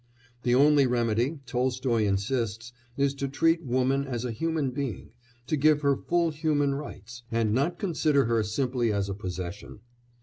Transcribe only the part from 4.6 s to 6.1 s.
being, to give her